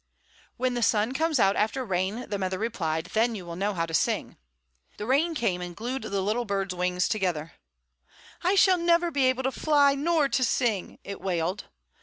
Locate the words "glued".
5.75-6.01